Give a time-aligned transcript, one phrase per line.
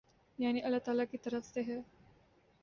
[0.37, 1.81] یعنی اﷲ تعالی کی طرف سے ہے۔